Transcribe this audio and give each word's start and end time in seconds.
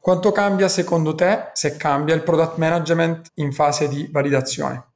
Quanto 0.00 0.32
cambia 0.32 0.68
secondo 0.68 1.14
te 1.14 1.50
se 1.52 1.76
cambia 1.76 2.14
il 2.14 2.22
product 2.22 2.56
management 2.56 3.32
in 3.34 3.52
fase 3.52 3.88
di 3.88 4.08
validazione? 4.10 4.86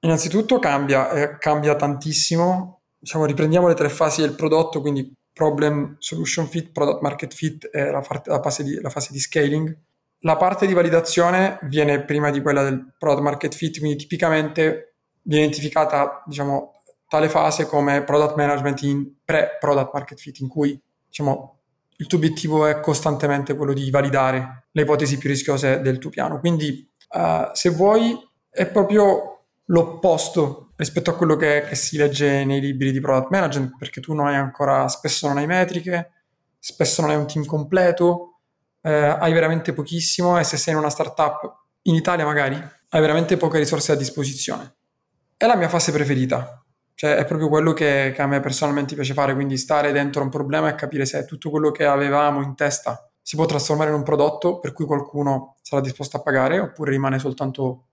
Innanzitutto 0.00 0.58
cambia, 0.58 1.10
eh, 1.10 1.38
cambia 1.38 1.74
tantissimo. 1.74 2.80
Diciamo, 2.98 3.24
riprendiamo 3.24 3.66
le 3.68 3.74
tre 3.74 3.88
fasi 3.88 4.20
del 4.20 4.34
prodotto, 4.34 4.80
quindi 4.80 5.12
problem, 5.32 5.96
solution 5.98 6.46
fit, 6.46 6.70
product 6.72 7.02
market 7.02 7.34
fit 7.34 7.68
e 7.70 7.90
la, 7.90 8.00
parte, 8.00 8.30
la, 8.30 8.40
fase 8.40 8.62
di, 8.62 8.80
la 8.80 8.88
fase 8.88 9.12
di 9.12 9.18
scaling. 9.18 9.76
La 10.20 10.36
parte 10.36 10.66
di 10.66 10.72
validazione 10.72 11.58
viene 11.64 12.02
prima 12.04 12.30
di 12.30 12.40
quella 12.40 12.62
del 12.62 12.94
product 12.96 13.22
market 13.22 13.54
fit, 13.54 13.78
quindi 13.78 13.96
tipicamente 13.96 14.94
viene 15.22 15.44
identificata 15.44 16.22
diciamo, 16.24 16.82
tale 17.08 17.28
fase 17.28 17.66
come 17.66 18.02
product 18.02 18.36
management 18.36 18.82
in 18.82 19.12
pre-product 19.24 19.92
market 19.92 20.18
fit, 20.18 20.38
in 20.38 20.48
cui 20.48 20.80
diciamo, 21.06 21.55
il 21.98 22.06
tuo 22.06 22.18
obiettivo 22.18 22.66
è 22.66 22.80
costantemente 22.80 23.54
quello 23.56 23.72
di 23.72 23.90
validare 23.90 24.68
le 24.70 24.82
ipotesi 24.82 25.18
più 25.18 25.28
rischiose 25.28 25.80
del 25.80 25.98
tuo 25.98 26.10
piano. 26.10 26.38
Quindi, 26.38 26.88
uh, 27.10 27.48
se 27.52 27.70
vuoi, 27.70 28.16
è 28.50 28.66
proprio 28.66 29.44
l'opposto 29.66 30.72
rispetto 30.76 31.10
a 31.10 31.14
quello 31.14 31.36
che, 31.36 31.64
che, 31.68 31.74
si 31.74 31.96
legge 31.96 32.44
nei 32.44 32.60
libri 32.60 32.92
di 32.92 33.00
product 33.00 33.30
management, 33.30 33.76
perché 33.78 34.00
tu 34.00 34.12
non 34.12 34.26
hai 34.26 34.36
ancora, 34.36 34.88
spesso 34.88 35.26
non 35.26 35.38
hai 35.38 35.46
metriche, 35.46 36.12
spesso 36.58 37.00
non 37.00 37.10
hai 37.10 37.16
un 37.16 37.26
team 37.26 37.44
completo, 37.44 38.40
eh, 38.82 38.90
hai 38.92 39.32
veramente 39.32 39.72
pochissimo 39.72 40.38
e 40.38 40.44
se 40.44 40.56
sei 40.56 40.74
in 40.74 40.80
una 40.80 40.90
startup, 40.90 41.64
in 41.82 41.94
Italia 41.94 42.24
magari, 42.24 42.56
hai 42.56 43.00
veramente 43.00 43.36
poche 43.36 43.58
risorse 43.58 43.92
a 43.92 43.96
disposizione. 43.96 44.74
È 45.36 45.46
la 45.46 45.56
mia 45.56 45.68
fase 45.68 45.92
preferita, 45.92 46.64
cioè, 46.96 47.16
è 47.16 47.26
proprio 47.26 47.48
quello 47.48 47.74
che, 47.74 48.12
che, 48.14 48.22
a 48.22 48.26
me 48.26 48.40
personalmente 48.40 48.94
piace 48.94 49.12
fare, 49.12 49.34
quindi 49.34 49.58
stare 49.58 49.92
dentro 49.92 50.22
un 50.22 50.30
problema 50.30 50.70
e 50.70 50.74
capire 50.74 51.04
se 51.04 51.26
tutto 51.26 51.50
quello 51.50 51.70
che 51.70 51.84
avevamo 51.84 52.42
in 52.42 52.54
testa 52.54 53.06
si 53.20 53.36
può 53.36 53.44
trasformare 53.44 53.90
in 53.90 53.96
un 53.96 54.02
prodotto 54.02 54.58
per 54.60 54.72
cui 54.72 54.86
qualcuno 54.86 55.56
sarà 55.60 55.82
disposto 55.82 56.16
a 56.16 56.22
pagare 56.22 56.58
oppure 56.58 56.92
rimane 56.92 57.18
soltanto 57.18 57.88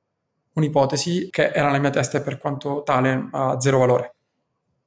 un'ipotesi 0.54 1.28
che 1.30 1.52
era 1.52 1.66
nella 1.66 1.80
mia 1.80 1.90
testa 1.90 2.20
e 2.20 2.22
per 2.22 2.38
quanto 2.38 2.82
tale 2.86 3.28
ha 3.32 3.60
zero 3.60 3.80
valore. 3.80 4.16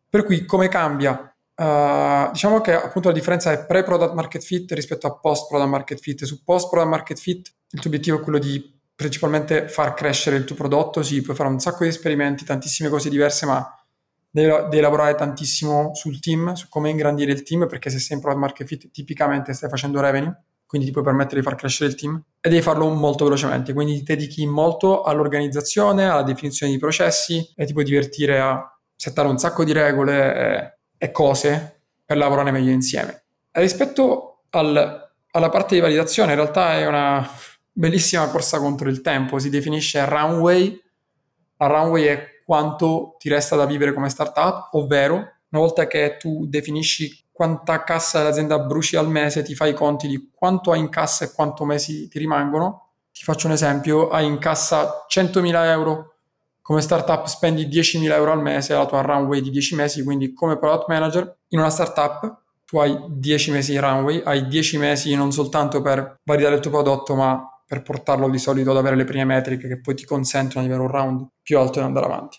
Per 0.08 0.24
cui 0.24 0.46
come 0.46 0.68
cambia? 0.68 1.30
Uh, 1.54 2.30
diciamo 2.32 2.60
che 2.62 2.72
appunto 2.72 3.08
la 3.08 3.14
differenza 3.14 3.52
è 3.52 3.66
pre-product 3.66 4.14
market 4.14 4.42
fit 4.42 4.72
rispetto 4.72 5.06
a 5.06 5.18
post-product 5.18 5.70
market 5.70 5.98
fit. 5.98 6.24
Su 6.24 6.42
post-product 6.42 6.90
market 6.90 7.18
fit 7.18 7.52
il 7.72 7.80
tuo 7.80 7.90
obiettivo 7.90 8.18
è 8.18 8.22
quello 8.22 8.38
di 8.38 8.74
principalmente 8.94 9.68
far 9.68 9.92
crescere 9.92 10.36
il 10.36 10.44
tuo 10.44 10.56
prodotto, 10.56 11.02
sì, 11.02 11.20
puoi 11.20 11.36
fare 11.36 11.50
un 11.50 11.60
sacco 11.60 11.82
di 11.82 11.90
esperimenti, 11.90 12.44
tantissime 12.44 12.88
cose 12.88 13.10
diverse, 13.10 13.44
ma 13.44 13.75
devi, 14.36 14.68
devi, 14.68 14.80
lavorare 14.80 15.14
tantissimo 15.14 15.94
sul 15.94 16.20
team, 16.20 16.52
su 16.52 16.68
come 16.68 16.90
ingrandire 16.90 17.32
il 17.32 17.42
team, 17.42 17.66
perché 17.66 17.88
se 17.88 17.98
sei 17.98 18.16
in 18.16 18.22
product 18.22 18.44
market 18.44 18.66
fit 18.66 18.90
tipicamente 18.90 19.54
stai 19.54 19.70
facendo 19.70 20.00
revenue, 20.00 20.34
quindi 20.66 20.88
ti 20.88 20.92
puoi 20.92 21.04
permettere 21.04 21.40
di 21.40 21.46
far 21.46 21.54
crescere 21.54 21.90
il 21.90 21.96
team 21.96 22.22
e 22.40 22.48
devi 22.48 22.60
farlo 22.60 22.88
molto 22.88 23.24
velocemente, 23.24 23.72
quindi 23.72 23.98
ti 23.98 24.02
dedichi 24.02 24.46
molto 24.46 25.02
all'organizzazione, 25.02 26.06
alla 26.06 26.22
definizione 26.22 26.72
di 26.72 26.78
processi 26.78 27.52
e 27.54 27.64
ti 27.64 27.72
puoi 27.72 27.84
divertire 27.84 28.40
a 28.40 28.78
settare 28.94 29.28
un 29.28 29.38
sacco 29.38 29.64
di 29.64 29.72
regole 29.72 30.34
e, 30.34 30.78
e 30.98 31.10
cose 31.10 31.80
per 32.04 32.16
lavorare 32.16 32.50
meglio 32.50 32.72
insieme. 32.72 33.24
E 33.50 33.60
rispetto 33.60 34.42
al, 34.50 35.10
alla 35.30 35.48
parte 35.48 35.76
di 35.76 35.80
validazione, 35.80 36.32
in 36.32 36.38
realtà 36.38 36.76
è 36.76 36.86
una 36.86 37.26
bellissima 37.72 38.26
corsa 38.28 38.58
contro 38.58 38.88
il 38.88 39.00
tempo, 39.00 39.38
si 39.38 39.48
definisce 39.48 40.04
runway, 40.04 40.78
la 41.58 41.66
runway 41.66 42.04
è 42.04 42.35
quanto 42.46 43.16
ti 43.18 43.28
resta 43.28 43.56
da 43.56 43.66
vivere 43.66 43.92
come 43.92 44.08
startup, 44.08 44.68
ovvero 44.74 45.14
una 45.16 45.60
volta 45.60 45.88
che 45.88 46.16
tu 46.16 46.46
definisci 46.46 47.24
quanta 47.32 47.82
cassa 47.82 48.22
l'azienda 48.22 48.60
bruci 48.60 48.94
al 48.94 49.08
mese, 49.08 49.42
ti 49.42 49.56
fai 49.56 49.70
i 49.70 49.74
conti 49.74 50.06
di 50.06 50.30
quanto 50.32 50.70
hai 50.70 50.78
in 50.78 50.88
cassa 50.88 51.24
e 51.24 51.32
quanto 51.32 51.64
mesi 51.64 52.08
ti 52.08 52.18
rimangono. 52.20 52.90
Ti 53.12 53.24
faccio 53.24 53.48
un 53.48 53.54
esempio, 53.54 54.08
hai 54.10 54.26
in 54.26 54.38
cassa 54.38 55.06
100.000 55.08 55.64
euro, 55.66 56.14
come 56.62 56.80
startup 56.80 57.26
spendi 57.26 57.66
10.000 57.66 58.12
euro 58.12 58.30
al 58.30 58.40
mese, 58.40 58.74
la 58.74 58.86
tua 58.86 59.00
runway 59.00 59.40
di 59.40 59.50
10 59.50 59.74
mesi, 59.74 60.04
quindi 60.04 60.32
come 60.32 60.56
product 60.56 60.88
manager 60.88 61.36
in 61.48 61.58
una 61.58 61.70
startup 61.70 62.42
tu 62.64 62.78
hai 62.78 62.96
10 63.08 63.50
mesi 63.50 63.72
di 63.72 63.78
runway, 63.78 64.22
hai 64.24 64.46
10 64.46 64.78
mesi 64.78 65.14
non 65.14 65.32
soltanto 65.32 65.82
per 65.82 66.20
validare 66.22 66.56
il 66.56 66.60
tuo 66.60 66.70
prodotto, 66.70 67.14
ma 67.14 67.56
per 67.66 67.82
portarlo 67.82 68.28
di 68.28 68.38
solito 68.38 68.70
ad 68.70 68.76
avere 68.76 68.96
le 68.96 69.04
prime 69.04 69.24
metriche 69.24 69.66
che 69.66 69.80
poi 69.80 69.94
ti 69.94 70.04
consentono 70.04 70.64
di 70.64 70.72
avere 70.72 70.86
un 70.86 70.92
round 70.92 71.26
più 71.42 71.58
alto 71.58 71.80
e 71.80 71.82
andare 71.82 72.06
avanti. 72.06 72.38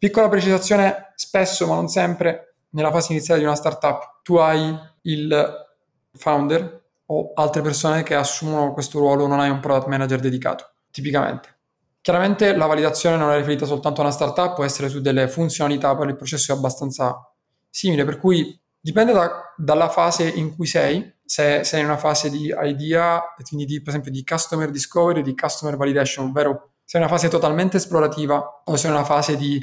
Piccola 0.00 0.30
precisazione, 0.30 1.12
spesso 1.14 1.66
ma 1.66 1.74
non 1.74 1.88
sempre, 1.88 2.54
nella 2.70 2.90
fase 2.90 3.12
iniziale 3.12 3.38
di 3.38 3.44
una 3.44 3.54
startup 3.54 4.20
tu 4.22 4.36
hai 4.36 4.74
il 5.02 5.66
founder 6.14 6.84
o 7.04 7.32
altre 7.34 7.60
persone 7.60 8.02
che 8.02 8.14
assumono 8.14 8.72
questo 8.72 8.98
ruolo, 8.98 9.26
non 9.26 9.40
hai 9.40 9.50
un 9.50 9.60
product 9.60 9.88
manager 9.88 10.18
dedicato, 10.18 10.70
tipicamente. 10.90 11.58
Chiaramente 12.00 12.56
la 12.56 12.64
validazione 12.64 13.18
non 13.18 13.30
è 13.30 13.36
riferita 13.36 13.66
soltanto 13.66 14.00
a 14.00 14.04
una 14.04 14.12
startup, 14.12 14.54
può 14.54 14.64
essere 14.64 14.88
su 14.88 15.02
delle 15.02 15.28
funzionalità, 15.28 15.94
però 15.94 16.08
il 16.08 16.16
processo 16.16 16.54
è 16.54 16.56
abbastanza 16.56 17.30
simile, 17.68 18.06
per 18.06 18.18
cui 18.18 18.58
dipende 18.80 19.12
da, 19.12 19.52
dalla 19.54 19.90
fase 19.90 20.26
in 20.26 20.56
cui 20.56 20.66
sei, 20.66 21.14
se 21.22 21.62
sei 21.62 21.80
in 21.80 21.86
una 21.86 21.98
fase 21.98 22.30
di 22.30 22.50
idea, 22.62 23.22
quindi 23.46 23.66
di, 23.66 23.82
per 23.82 23.90
esempio 23.90 24.10
di 24.10 24.24
customer 24.24 24.70
discovery, 24.70 25.20
di 25.20 25.34
customer 25.34 25.76
validation, 25.76 26.28
ovvero 26.28 26.70
sei 26.86 27.02
in 27.02 27.06
una 27.06 27.14
fase 27.14 27.28
totalmente 27.28 27.76
esplorativa 27.76 28.62
o 28.64 28.76
sei 28.76 28.88
in 28.88 28.96
una 28.96 29.04
fase 29.04 29.36
di, 29.36 29.62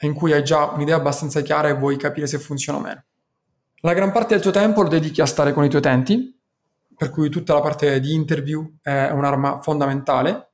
in 0.00 0.14
cui 0.14 0.32
hai 0.32 0.42
già 0.42 0.70
un'idea 0.70 0.96
abbastanza 0.96 1.40
chiara 1.42 1.68
e 1.68 1.74
vuoi 1.74 1.96
capire 1.96 2.26
se 2.26 2.38
funziona 2.38 2.78
o 2.78 2.82
meno. 2.82 3.04
La 3.82 3.94
gran 3.94 4.12
parte 4.12 4.34
del 4.34 4.42
tuo 4.42 4.50
tempo 4.50 4.82
lo 4.82 4.88
dedichi 4.88 5.20
a 5.20 5.26
stare 5.26 5.52
con 5.52 5.64
i 5.64 5.68
tuoi 5.68 5.80
utenti, 5.80 6.38
per 6.96 7.10
cui 7.10 7.30
tutta 7.30 7.54
la 7.54 7.60
parte 7.60 7.98
di 7.98 8.12
interview 8.12 8.76
è 8.82 9.08
un'arma 9.10 9.60
fondamentale, 9.62 10.50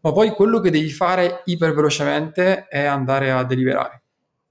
ma 0.00 0.12
poi 0.12 0.30
quello 0.30 0.60
che 0.60 0.70
devi 0.70 0.90
fare 0.90 1.42
iper 1.46 1.74
velocemente 1.74 2.68
è 2.68 2.84
andare 2.84 3.32
a 3.32 3.42
deliberare, 3.42 4.02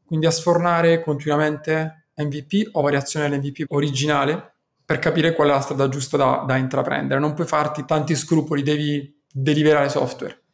quindi 0.06 0.26
a 0.26 0.32
sfornare 0.32 1.02
continuamente 1.02 2.10
MVP 2.16 2.70
o 2.74 2.82
variazione 2.82 3.30
dell'MVP 3.30 3.66
originale 3.70 4.56
per 4.84 5.00
capire 5.00 5.34
qual 5.34 5.48
è 5.48 5.52
la 5.52 5.62
strada 5.62 5.88
giusta 5.88 6.18
da, 6.18 6.44
da 6.46 6.58
intraprendere. 6.58 7.20
Non 7.20 7.34
puoi 7.34 7.48
farti 7.48 7.86
tanti 7.86 8.16
scrupoli, 8.16 8.62
devi 8.62 9.22
deliberare 9.32 9.90
software. 9.90 10.47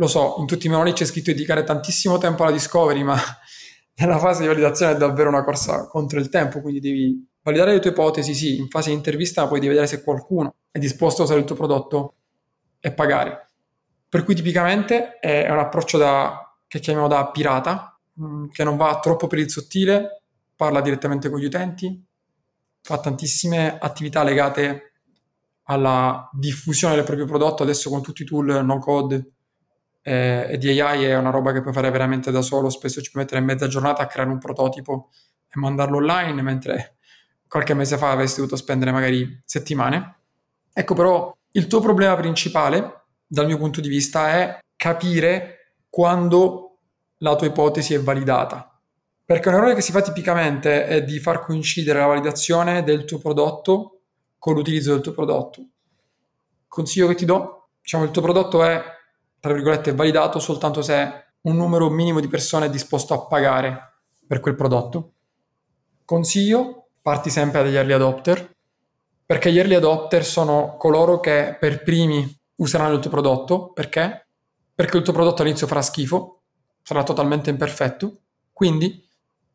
Lo 0.00 0.06
so, 0.06 0.36
in 0.38 0.46
tutti 0.46 0.66
i 0.66 0.70
manuali 0.70 0.94
c'è 0.94 1.04
scritto 1.04 1.30
dedicare 1.30 1.62
tantissimo 1.62 2.16
tempo 2.16 2.42
alla 2.42 2.52
discovery, 2.52 3.02
ma 3.02 3.18
nella 4.00 4.18
fase 4.18 4.40
di 4.40 4.46
validazione 4.46 4.92
è 4.92 4.96
davvero 4.96 5.28
una 5.28 5.44
corsa 5.44 5.88
contro 5.88 6.18
il 6.18 6.30
tempo, 6.30 6.62
quindi 6.62 6.80
devi 6.80 7.28
validare 7.42 7.74
le 7.74 7.80
tue 7.80 7.90
ipotesi, 7.90 8.32
sì, 8.32 8.56
in 8.56 8.68
fase 8.70 8.88
di 8.88 8.96
intervista, 8.96 9.46
poi 9.46 9.58
devi 9.60 9.68
vedere 9.68 9.86
se 9.86 10.02
qualcuno 10.02 10.54
è 10.70 10.78
disposto 10.78 11.20
a 11.20 11.24
usare 11.26 11.40
il 11.40 11.44
tuo 11.44 11.54
prodotto 11.54 12.14
e 12.80 12.92
pagare. 12.92 13.50
Per 14.08 14.24
cui 14.24 14.34
tipicamente 14.34 15.18
è 15.18 15.50
un 15.50 15.58
approccio 15.58 15.98
da, 15.98 16.50
che 16.66 16.80
chiamiamo 16.80 17.06
da 17.06 17.30
pirata, 17.30 18.00
mm, 18.18 18.46
che 18.52 18.64
non 18.64 18.78
va 18.78 18.98
troppo 19.00 19.26
per 19.26 19.38
il 19.38 19.50
sottile, 19.50 20.22
parla 20.56 20.80
direttamente 20.80 21.28
con 21.28 21.38
gli 21.38 21.44
utenti, 21.44 22.02
fa 22.80 22.98
tantissime 23.00 23.76
attività 23.78 24.22
legate 24.22 24.92
alla 25.64 26.26
diffusione 26.32 26.94
del 26.94 27.04
proprio 27.04 27.26
prodotto, 27.26 27.64
adesso 27.64 27.90
con 27.90 28.00
tutti 28.00 28.22
i 28.22 28.24
tool 28.24 28.64
no 28.64 28.78
code 28.78 29.32
eh, 30.02 30.46
e 30.50 30.58
di 30.58 30.80
AI 30.80 31.04
è 31.04 31.16
una 31.16 31.30
roba 31.30 31.52
che 31.52 31.60
puoi 31.60 31.72
fare 31.72 31.90
veramente 31.90 32.30
da 32.30 32.42
solo, 32.42 32.70
spesso 32.70 33.00
ci 33.00 33.10
puoi 33.10 33.24
mettere 33.24 33.40
mezza 33.40 33.66
giornata 33.66 34.02
a 34.02 34.06
creare 34.06 34.30
un 34.30 34.38
prototipo 34.38 35.10
e 35.48 35.58
mandarlo 35.58 35.98
online, 35.98 36.42
mentre 36.42 36.96
qualche 37.48 37.74
mese 37.74 37.98
fa 37.98 38.10
avresti 38.10 38.40
dovuto 38.40 38.56
spendere 38.56 38.92
magari 38.92 39.40
settimane. 39.44 40.16
Ecco 40.72 40.94
però 40.94 41.36
il 41.52 41.66
tuo 41.66 41.80
problema 41.80 42.16
principale, 42.16 43.04
dal 43.26 43.46
mio 43.46 43.58
punto 43.58 43.80
di 43.80 43.88
vista, 43.88 44.30
è 44.30 44.58
capire 44.76 45.74
quando 45.88 46.78
la 47.18 47.36
tua 47.36 47.48
ipotesi 47.48 47.94
è 47.94 48.00
validata 48.00 48.70
perché 49.30 49.48
un 49.48 49.54
errore 49.54 49.76
che 49.76 49.80
si 49.80 49.92
fa 49.92 50.02
tipicamente 50.02 50.86
è 50.86 51.04
di 51.04 51.20
far 51.20 51.38
coincidere 51.38 52.00
la 52.00 52.06
validazione 52.06 52.82
del 52.82 53.04
tuo 53.04 53.18
prodotto 53.18 54.00
con 54.36 54.54
l'utilizzo 54.54 54.90
del 54.90 55.02
tuo 55.02 55.12
prodotto. 55.12 55.64
Consiglio 56.66 57.06
che 57.06 57.14
ti 57.14 57.26
do, 57.26 57.68
diciamo 57.80 58.02
il 58.02 58.10
tuo 58.10 58.22
prodotto 58.22 58.64
è, 58.64 58.82
tra 59.40 59.52
virgolette, 59.52 59.94
validato 59.94 60.38
soltanto 60.38 60.82
se 60.82 61.24
un 61.42 61.56
numero 61.56 61.88
minimo 61.88 62.20
di 62.20 62.28
persone 62.28 62.66
è 62.66 62.70
disposto 62.70 63.14
a 63.14 63.26
pagare 63.26 63.94
per 64.26 64.40
quel 64.40 64.54
prodotto. 64.54 65.12
Consiglio, 66.04 66.88
parti 67.00 67.30
sempre 67.30 67.62
dagli 67.62 67.76
early 67.76 67.92
adopter, 67.92 68.54
perché 69.24 69.50
gli 69.50 69.58
early 69.58 69.74
adopter 69.74 70.24
sono 70.24 70.76
coloro 70.76 71.20
che 71.20 71.56
per 71.58 71.82
primi 71.82 72.38
useranno 72.56 72.94
il 72.94 73.00
tuo 73.00 73.10
prodotto, 73.10 73.72
perché? 73.72 74.26
Perché 74.74 74.98
il 74.98 75.02
tuo 75.02 75.12
prodotto 75.12 75.42
all'inizio 75.42 75.66
farà 75.66 75.82
schifo, 75.82 76.42
sarà 76.82 77.02
totalmente 77.02 77.48
imperfetto, 77.50 78.18
quindi 78.52 79.08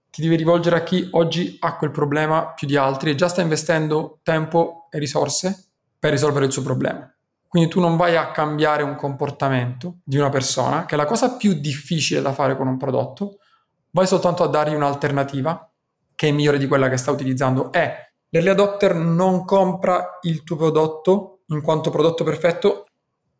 ti 0.09 0.21
devi 0.21 0.35
rivolgere 0.37 0.77
a 0.77 0.83
chi 0.83 1.07
oggi 1.11 1.57
ha 1.59 1.75
quel 1.75 1.91
problema 1.91 2.53
più 2.53 2.67
di 2.67 2.77
altri 2.77 3.11
e 3.11 3.15
già 3.15 3.27
sta 3.27 3.41
investendo 3.41 4.19
tempo 4.23 4.87
e 4.89 4.97
risorse 4.97 5.65
per 5.99 6.11
risolvere 6.11 6.45
il 6.45 6.51
suo 6.51 6.61
problema. 6.63 7.14
Quindi 7.55 7.71
tu 7.71 7.79
non 7.79 7.95
vai 7.95 8.17
a 8.17 8.31
cambiare 8.31 8.83
un 8.83 8.95
comportamento 8.95 9.99
di 10.03 10.17
una 10.17 10.27
persona, 10.27 10.83
che 10.83 10.95
è 10.95 10.97
la 10.97 11.05
cosa 11.05 11.37
più 11.37 11.53
difficile 11.53 12.21
da 12.21 12.33
fare 12.33 12.57
con 12.57 12.67
un 12.67 12.75
prodotto, 12.75 13.37
vai 13.91 14.05
soltanto 14.05 14.43
a 14.43 14.47
dargli 14.47 14.73
un'alternativa 14.73 15.71
che 16.15 16.27
è 16.27 16.31
migliore 16.31 16.57
di 16.57 16.67
quella 16.67 16.89
che 16.89 16.97
sta 16.97 17.11
utilizzando. 17.11 17.71
E 17.71 18.11
L'early 18.27 18.49
adopter 18.49 18.93
non 18.95 19.45
compra 19.45 20.19
il 20.23 20.43
tuo 20.43 20.57
prodotto 20.57 21.43
in 21.45 21.61
quanto 21.61 21.91
prodotto 21.91 22.25
perfetto, 22.25 22.87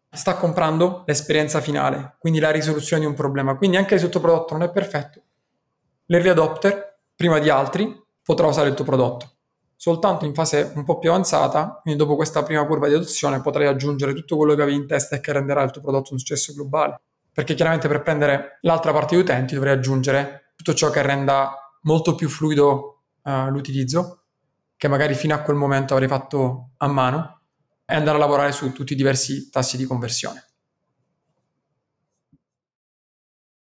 sta 0.09 0.35
comprando 0.35 1.03
l'esperienza 1.06 1.59
finale, 1.59 2.15
quindi 2.17 2.39
la 2.39 2.51
risoluzione 2.51 3.01
di 3.01 3.07
un 3.09 3.15
problema. 3.15 3.57
Quindi 3.57 3.75
anche 3.75 3.97
se 3.97 4.06
il 4.06 4.12
tuo 4.12 4.21
prodotto 4.21 4.53
non 4.53 4.63
è 4.63 4.71
perfetto, 4.71 5.23
l'early 6.06 6.29
adopter, 6.29 7.00
prima 7.13 7.39
di 7.39 7.50
altri, 7.50 8.01
potrà 8.23 8.47
usare 8.47 8.69
il 8.69 8.75
tuo 8.75 8.85
prodotto. 8.85 9.35
Soltanto 9.75 10.25
in 10.25 10.33
fase 10.33 10.72
un 10.75 10.83
po' 10.83 10.98
più 11.00 11.10
avanzata, 11.10 11.80
quindi 11.81 12.00
dopo 12.00 12.16
questa 12.16 12.44
prima 12.44 12.66
curva 12.66 12.88
di 12.88 12.94
adozione, 12.94 13.42
potrai 13.42 13.68
aggiungere 13.68 14.13
tutto 14.13 14.38
quello 14.38 14.56
che 14.56 14.62
avevi 14.62 14.77
in 14.77 14.88
testa 14.88 15.16
e 15.16 15.19
che 15.19 15.31
renderà 15.31 15.62
il 15.63 15.72
tuo 15.72 15.81
prodotto 15.81 16.13
un 16.13 16.19
successo 16.19 16.54
globale. 16.54 17.01
Perché 17.31 17.54
chiaramente 17.54 17.88
per 17.88 18.01
prendere 18.01 18.60
l'altra 18.62 18.94
parte 18.94 19.16
di 19.16 19.22
utenti 19.22 19.54
dovrai 19.54 19.74
aggiungere 19.74 20.54
tutto 20.56 20.74
ciò 20.74 20.89
che 20.89 21.01
renda 21.01 21.54
molto 21.81 22.16
più 22.16 22.30
fluido 22.30 23.04
uh, 23.22 23.50
l'utilizzo, 23.50 24.22
che 24.77 24.88
magari 24.88 25.13
fino 25.13 25.36
a 25.36 25.39
quel 25.39 25.57
momento 25.57 25.94
avrei 25.94 26.07
fatto 26.07 26.69
a 26.77 26.88
mano, 26.88 27.42
e 27.86 27.94
andare 27.94 28.18
a 28.18 28.19
lavorare 28.19 28.51
su 28.51 28.72
tutti 28.72 28.94
i 28.94 28.95
diversi 28.95 29.50
tassi 29.50 29.77
di 29.77 29.86
conversione. 29.86 30.44